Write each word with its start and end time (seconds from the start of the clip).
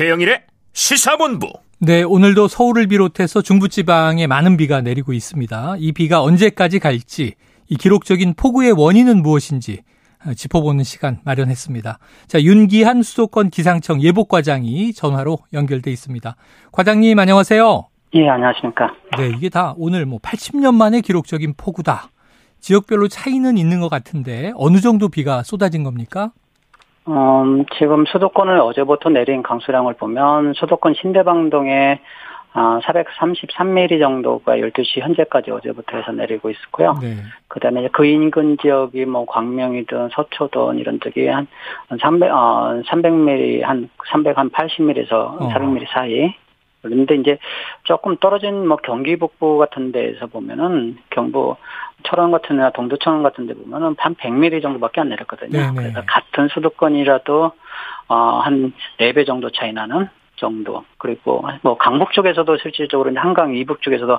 최영일의 0.00 0.40
시사본부. 0.72 1.52
네, 1.78 2.02
오늘도 2.02 2.48
서울을 2.48 2.86
비롯해서 2.86 3.42
중부지방에 3.42 4.26
많은 4.26 4.56
비가 4.56 4.80
내리고 4.80 5.12
있습니다. 5.12 5.74
이 5.76 5.92
비가 5.92 6.22
언제까지 6.22 6.78
갈지, 6.78 7.34
이 7.68 7.76
기록적인 7.76 8.32
폭우의 8.32 8.72
원인은 8.72 9.20
무엇인지 9.20 9.82
어, 10.24 10.32
짚어보는 10.32 10.84
시간 10.84 11.18
마련했습니다. 11.24 11.98
자, 12.28 12.42
윤기한 12.42 13.02
수도권 13.02 13.50
기상청 13.50 14.00
예보과장이 14.00 14.94
전화로 14.94 15.40
연결돼 15.52 15.90
있습니다. 15.90 16.34
과장님 16.72 17.18
안녕하세요. 17.18 17.88
예, 18.14 18.26
안녕하십니까. 18.26 18.94
네, 19.18 19.28
이게 19.36 19.50
다 19.50 19.74
오늘 19.76 20.06
뭐 20.06 20.18
80년 20.20 20.76
만에 20.76 21.02
기록적인 21.02 21.52
폭우다. 21.58 22.08
지역별로 22.60 23.08
차이는 23.08 23.58
있는 23.58 23.80
것 23.80 23.90
같은데 23.90 24.52
어느 24.54 24.80
정도 24.80 25.10
비가 25.10 25.42
쏟아진 25.42 25.84
겁니까? 25.84 26.32
음, 27.08 27.64
지금 27.78 28.04
수도권을 28.06 28.58
어제부터 28.60 29.08
내린 29.10 29.42
강수량을 29.42 29.94
보면 29.94 30.54
수도권 30.54 30.94
신대방동에 30.94 32.00
아, 32.52 32.80
433mm 32.82 34.00
정도가 34.00 34.56
12시 34.56 35.00
현재까지 35.00 35.52
어제부터 35.52 35.98
해서 35.98 36.10
내리고 36.10 36.50
있었고요. 36.50 36.98
네. 37.00 37.14
그 37.46 37.60
다음에 37.60 37.88
그 37.92 38.04
인근 38.04 38.56
지역이 38.60 39.04
뭐 39.04 39.24
광명이든 39.24 40.08
서초든 40.12 40.78
이런 40.78 40.98
쪽이 40.98 41.28
한 41.28 41.46
300, 42.00 42.32
어, 42.32 42.82
300mm, 42.86 43.62
한 43.62 43.88
380mm에서 44.12 45.12
어. 45.12 45.48
400mm 45.52 45.86
사이. 45.92 46.34
그런데 46.82 47.16
이제 47.16 47.38
조금 47.84 48.16
떨어진 48.16 48.66
뭐 48.66 48.76
경기 48.78 49.16
북부 49.16 49.58
같은 49.58 49.92
데에서 49.92 50.26
보면은 50.26 50.98
경부 51.10 51.56
철원 52.04 52.30
같은 52.30 52.56
데나 52.56 52.70
동두천원 52.70 53.22
같은 53.22 53.46
데 53.46 53.54
보면은 53.54 53.94
한 53.98 54.14
100mm 54.14 54.62
정도밖에 54.62 55.00
안 55.00 55.10
내렸거든요. 55.10 55.50
네네. 55.50 55.74
그래서 55.74 56.02
같은 56.06 56.48
수도권이라도 56.48 57.52
어한 58.08 58.72
4배 58.98 59.26
정도 59.26 59.50
차이 59.50 59.72
나는 59.72 60.08
정도. 60.36 60.84
그리고 60.98 61.44
뭐 61.62 61.76
강북 61.76 62.12
쪽에서도 62.12 62.56
실질적으로 62.58 63.12
한강 63.14 63.54
이북 63.54 63.82
쪽에서도 63.82 64.18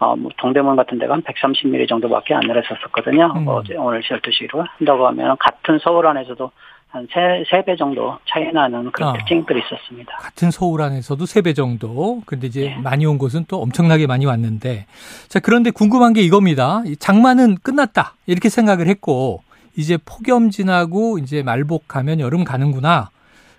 어 0.00 0.14
뭐 0.16 0.30
동대문 0.36 0.76
같은 0.76 0.98
데가 0.98 1.14
한 1.14 1.22
130mm 1.22 1.88
정도밖에 1.88 2.34
안 2.34 2.40
내렸었거든요. 2.46 3.32
음. 3.36 3.48
어제 3.48 3.76
오늘 3.76 4.00
12시로 4.02 4.64
한다고 4.78 5.06
하면 5.08 5.36
같은 5.38 5.78
서울 5.80 6.06
안에서도 6.06 6.50
한 6.90 7.06
세, 7.12 7.44
세배 7.50 7.76
정도 7.76 8.18
차이 8.26 8.50
나는 8.50 8.90
그런 8.92 9.10
아, 9.10 9.12
특징들이 9.18 9.60
있었습니다. 9.60 10.10
같은 10.16 10.50
서울 10.50 10.80
안에서도 10.80 11.26
세배 11.26 11.52
정도. 11.52 12.22
근데 12.24 12.46
이제 12.46 12.74
네. 12.74 12.76
많이 12.82 13.04
온 13.04 13.18
곳은 13.18 13.44
또 13.46 13.60
엄청나게 13.60 14.06
많이 14.06 14.24
왔는데. 14.24 14.86
자, 15.28 15.38
그런데 15.38 15.70
궁금한 15.70 16.14
게 16.14 16.22
이겁니다. 16.22 16.82
장마는 16.98 17.58
끝났다. 17.62 18.14
이렇게 18.26 18.48
생각을 18.48 18.86
했고, 18.86 19.42
이제 19.76 19.98
폭염 20.04 20.50
지나고 20.50 21.18
이제 21.18 21.42
말복 21.42 21.88
가면 21.88 22.20
여름 22.20 22.44
가는구나. 22.44 23.10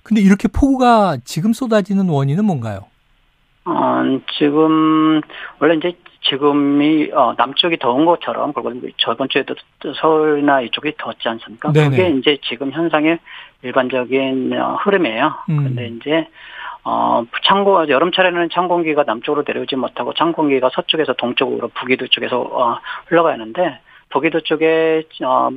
근데 0.02 0.22
이렇게 0.22 0.48
폭우가 0.48 1.18
지금 1.24 1.54
쏟아지는 1.54 2.10
원인은 2.10 2.44
뭔가요? 2.44 2.88
어, 3.66 4.02
지금, 4.40 5.22
원래 5.60 5.76
이제 5.76 5.96
지금이 6.22 7.12
어, 7.14 7.34
남쪽이 7.38 7.78
더운 7.78 8.06
것처럼 8.06 8.54
그리고 8.54 8.88
저번 8.98 9.30
주에도 9.30 9.56
서울이나 9.96 10.62
이쪽이 10.62 10.94
더웠지 10.98 11.28
않습니까? 11.30 11.72
네네. 11.72 11.90
그게 11.90 12.10
이제 12.10 12.38
지금 12.44 12.72
현상의 12.72 13.20
일반적인 13.62 14.54
어, 14.60 14.76
흐름이에요. 14.84 15.34
음. 15.50 15.58
근데 15.64 15.88
이제 15.88 16.28
어, 16.84 17.24
창고, 17.44 17.88
여름철에는 17.88 18.50
찬 18.52 18.68
공기가 18.68 19.04
남쪽으로 19.04 19.44
내려오지 19.46 19.76
못하고 19.76 20.14
찬 20.14 20.32
공기가 20.32 20.70
서쪽에서 20.74 21.14
동쪽으로 21.14 21.70
북이도 21.70 22.08
쪽에서 22.08 22.40
어, 22.40 22.80
흘러가야 23.08 23.34
하는데 23.34 23.80
북이도 24.10 24.42
쪽에 24.42 25.04
어, 25.24 25.50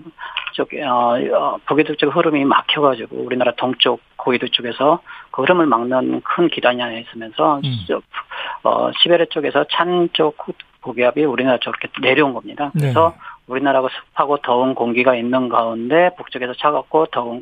쪽에 0.53 0.83
어, 0.83 1.19
어, 1.33 1.59
북이도 1.67 1.97
쪽 1.97 2.15
흐름이 2.15 2.45
막혀가지고 2.45 3.17
우리나라 3.17 3.53
동쪽 3.53 4.01
고위도 4.23 4.49
쪽에서 4.49 5.01
그 5.31 5.43
흐름을 5.43 5.67
막는 5.67 6.23
큰 6.23 6.49
기단이 6.49 6.81
하나 6.81 6.93
있으면서 6.99 7.61
음. 7.65 7.99
어, 8.65 8.91
시베리아 9.03 9.27
쪽에서 9.31 9.65
찬 9.71 10.09
쪽 10.13 10.37
고기압이 10.81 11.25
우리나라 11.25 11.59
쪽으로 11.59 11.79
이렇게 11.83 12.01
내려온 12.01 12.35
겁니다. 12.35 12.71
그래서 12.73 13.15
네. 13.15 13.23
우리나라가 13.47 13.89
습하고 13.89 14.39
더운 14.39 14.75
공기가 14.75 15.15
있는 15.15 15.49
가운데 15.49 16.11
북쪽에서 16.17 16.55
차갑고 16.55 17.07
더운 17.07 17.41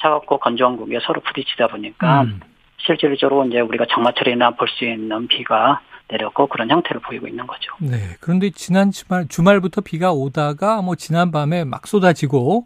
차갑고 0.00 0.38
건조한 0.38 0.76
공기가 0.76 1.00
서로 1.04 1.20
부딪히다 1.20 1.68
보니까 1.68 2.22
음. 2.22 2.40
실질적으로 2.78 3.44
이제 3.46 3.60
우리가 3.60 3.86
장마철이나 3.90 4.50
볼 4.52 4.68
수 4.68 4.84
있는 4.84 5.26
비가 5.28 5.80
내렸고 6.10 6.46
그런 6.46 6.70
형태를 6.70 7.00
보이고 7.00 7.26
있는 7.26 7.46
거죠. 7.46 7.72
네. 7.80 7.98
그런데 8.20 8.50
지난 8.50 8.90
주말 8.90 9.28
주말부터 9.28 9.82
비가 9.82 10.12
오다가 10.12 10.82
뭐 10.82 10.96
지난 10.96 11.30
밤에 11.30 11.64
막 11.64 11.86
쏟아지고 11.86 12.64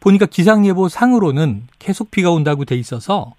보니까 0.00 0.26
기상 0.26 0.64
예보 0.66 0.88
상으로는 0.88 1.64
계속 1.78 2.10
비가 2.10 2.30
온다고 2.30 2.64
돼 2.64 2.76
있어서 2.76 3.32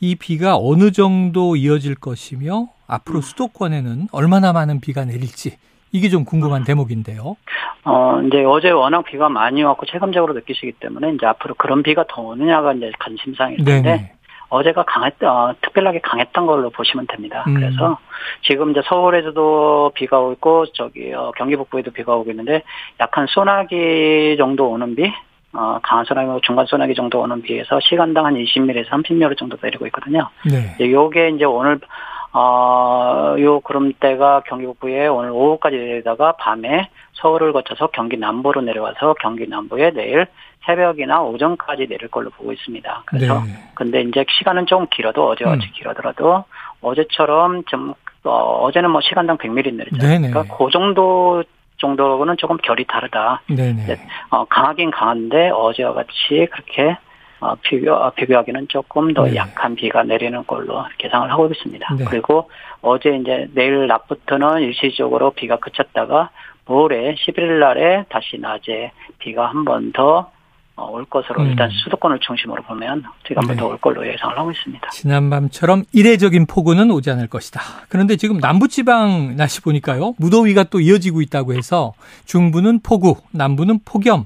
이 0.00 0.16
비가 0.16 0.56
어느 0.56 0.90
정도 0.90 1.56
이어질 1.56 1.94
것이며 1.94 2.68
앞으로 2.86 3.18
음. 3.18 3.22
수도권에는 3.22 4.08
얼마나 4.12 4.52
많은 4.52 4.80
비가 4.80 5.04
내릴지 5.04 5.56
이게 5.92 6.08
좀 6.08 6.24
궁금한 6.24 6.64
대목인데요. 6.64 7.36
어, 7.84 8.20
이제 8.22 8.44
어제 8.44 8.70
워낙 8.70 9.02
비가 9.02 9.28
많이 9.28 9.62
왔고 9.62 9.86
체감적으로 9.86 10.32
느끼시기 10.34 10.72
때문에 10.72 11.12
이제 11.14 11.26
앞으로 11.26 11.54
그런 11.54 11.82
비가 11.82 12.04
더 12.08 12.22
오느냐가 12.22 12.72
이제 12.72 12.90
관심사일 12.98 13.62
텐데 13.64 14.12
어제가 14.52 14.84
강했, 14.84 15.14
어, 15.22 15.54
특별하게 15.62 16.00
강했던 16.00 16.46
걸로 16.46 16.68
보시면 16.68 17.06
됩니다. 17.06 17.42
음. 17.48 17.54
그래서 17.54 17.98
지금 18.42 18.70
이제 18.70 18.82
서울에서도 18.84 19.92
비가 19.94 20.20
오고 20.20 20.66
저기 20.74 21.12
어, 21.14 21.32
경기 21.36 21.56
북부에도 21.56 21.90
비가 21.90 22.14
오고 22.14 22.30
있는데 22.30 22.62
약한 23.00 23.26
소나기 23.28 24.36
정도 24.36 24.68
오는 24.68 24.94
비, 24.94 25.10
어, 25.54 25.78
강한 25.82 26.04
소나기, 26.04 26.40
중간 26.42 26.66
소나기 26.66 26.94
정도 26.94 27.20
오는 27.20 27.40
비에서 27.40 27.80
시간당 27.80 28.26
한 28.26 28.34
20mm에서 28.34 28.88
30mm 28.88 29.38
정도 29.38 29.56
내리고 29.60 29.86
있거든요. 29.86 30.28
네. 30.44 30.74
이제 30.74 30.92
요게 30.92 31.30
이제 31.30 31.46
오늘 31.46 31.80
어, 32.32 33.36
요 33.38 33.60
구름대가 33.60 34.42
경기 34.46 34.64
북부에 34.66 35.06
오늘 35.06 35.30
오후까지 35.30 35.76
내리다가 35.76 36.32
밤에 36.32 36.88
서울을 37.14 37.52
거쳐서 37.52 37.88
경기 37.88 38.16
남부로 38.16 38.62
내려와서 38.62 39.14
경기 39.20 39.46
남부에 39.46 39.90
내일 39.90 40.26
새벽이나 40.64 41.22
오전까지 41.22 41.88
내릴 41.88 42.08
걸로 42.08 42.30
보고 42.30 42.52
있습니다. 42.52 43.02
그래서 43.06 43.40
네. 43.40 43.50
근데 43.74 44.00
이제 44.02 44.24
시간은 44.38 44.66
좀 44.66 44.86
길어도 44.90 45.28
어제 45.28 45.44
어제 45.44 45.66
음. 45.66 45.70
길어더라도 45.74 46.44
어제처럼 46.80 47.64
좀 47.64 47.94
어, 48.24 48.64
어제는 48.64 48.90
뭐 48.90 49.00
시간당 49.00 49.36
100mm 49.36 49.74
내렸잖아요. 49.74 50.30
그러니까 50.30 50.56
그 50.56 50.70
정도 50.70 51.42
정도는 51.78 52.36
조금 52.38 52.56
결이 52.58 52.86
다르다. 52.86 53.42
네네. 53.48 53.98
어, 54.30 54.44
강하긴 54.44 54.92
강한데 54.92 55.50
어제와 55.50 55.92
같이 55.94 56.46
그렇게 56.50 56.96
어, 57.42 57.56
비교, 57.60 57.92
어, 57.92 58.10
비교하기는 58.10 58.68
조금 58.68 59.12
더 59.12 59.24
네. 59.24 59.34
약한 59.34 59.74
비가 59.74 60.04
내리는 60.04 60.46
걸로 60.46 60.84
계상을 60.98 61.28
하고 61.30 61.48
있습니다. 61.48 61.94
네. 61.98 62.04
그리고 62.08 62.48
어제 62.80 63.16
이제 63.16 63.48
내일 63.52 63.88
낮부터는 63.88 64.62
일시적으로 64.62 65.32
비가 65.32 65.56
그쳤다가 65.56 66.30
모레 66.66 67.16
11일 67.16 67.58
날에 67.58 68.04
다시 68.08 68.38
낮에 68.38 68.92
비가 69.18 69.46
한 69.46 69.64
번더 69.64 70.18
어, 70.18 70.32
올 70.76 71.04
것으로 71.04 71.42
음. 71.42 71.48
일단 71.48 71.70
수도권을 71.70 72.18
중심으로 72.20 72.62
보면 72.62 73.04
지금부터 73.26 73.54
네. 73.54 73.62
올 73.62 73.76
걸로 73.78 74.06
예상을 74.06 74.36
하고 74.38 74.50
있습니다. 74.50 74.88
지난밤처럼 74.90 75.84
이례적인 75.92 76.46
폭우는 76.46 76.90
오지 76.90 77.10
않을 77.10 77.28
것이다. 77.28 77.60
그런데 77.88 78.16
지금 78.16 78.38
남부지방 78.38 79.36
날씨 79.36 79.60
보니까요. 79.60 80.14
무더위가 80.18 80.64
또 80.64 80.80
이어지고 80.80 81.20
있다고 81.20 81.54
해서 81.54 81.92
중부는 82.24 82.80
폭우, 82.82 83.16
남부는 83.32 83.80
폭염. 83.84 84.24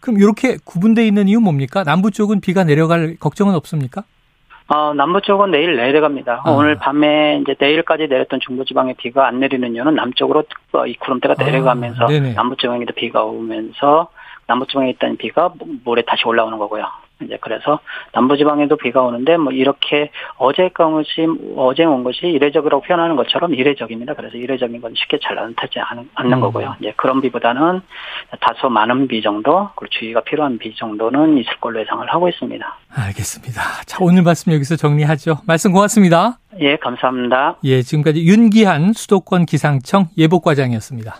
그럼 0.00 0.18
이렇게 0.18 0.56
구분되어 0.64 1.04
있는 1.04 1.28
이유 1.28 1.40
뭡니까? 1.40 1.84
남부 1.84 2.10
쪽은 2.10 2.40
비가 2.40 2.64
내려갈 2.64 3.16
걱정은 3.18 3.54
없습니까? 3.54 4.04
어, 4.68 4.94
남부 4.94 5.20
쪽은 5.20 5.50
내일 5.50 5.76
내려갑니다. 5.76 6.42
아. 6.44 6.50
오늘 6.50 6.76
밤에 6.76 7.38
이제 7.42 7.54
내일까지 7.58 8.06
내렸던 8.08 8.40
중부지방에 8.40 8.94
비가 8.94 9.26
안 9.26 9.40
내리는 9.40 9.74
이유는 9.74 9.94
남쪽으로 9.94 10.44
이 10.86 10.94
구름대가 10.96 11.34
아, 11.38 11.44
내려가면서 11.44 12.04
아, 12.04 12.08
남부 12.34 12.56
지방에도 12.56 12.94
비가 12.94 13.24
오면서 13.24 14.08
남부지방에 14.46 14.90
있던 14.90 15.16
비가 15.16 15.52
모레 15.84 16.02
다시 16.02 16.26
올라오는 16.26 16.58
거고요. 16.58 16.84
이제 17.22 17.38
그래서 17.40 17.78
남부지방에도 18.12 18.76
비가 18.76 19.02
오는데 19.02 19.36
뭐 19.36 19.52
이렇게 19.52 20.10
어제 20.36 20.68
것이 20.68 21.26
어제 21.56 21.84
온 21.84 22.02
것이 22.02 22.26
이례적이라고 22.26 22.82
표현하는 22.82 23.16
것처럼 23.16 23.54
이례적입니다. 23.54 24.14
그래서 24.14 24.36
이례적인 24.36 24.80
건 24.80 24.94
쉽게 24.96 25.18
잘 25.22 25.36
나타나지 25.36 25.78
않는 26.14 26.32
음. 26.32 26.40
거고요. 26.40 26.74
이제 26.80 26.92
그런 26.96 27.20
비보다는 27.20 27.82
다소 28.40 28.68
많은 28.68 29.06
비 29.08 29.22
정도 29.22 29.70
그리고 29.76 29.90
주의가 29.90 30.20
필요한 30.22 30.58
비 30.58 30.74
정도는 30.74 31.38
있을 31.38 31.56
걸로 31.60 31.80
예상을 31.80 32.06
하고 32.12 32.28
있습니다. 32.28 32.78
알겠습니다. 32.96 33.62
자 33.86 33.98
오늘 34.00 34.22
말씀 34.22 34.52
여기서 34.52 34.76
정리하죠. 34.76 35.38
말씀 35.46 35.72
고맙습니다. 35.72 36.38
예 36.60 36.76
감사합니다. 36.76 37.56
예 37.64 37.82
지금까지 37.82 38.24
윤기한 38.24 38.92
수도권 38.92 39.46
기상청 39.46 40.06
예보과장이었습니다. 40.18 41.16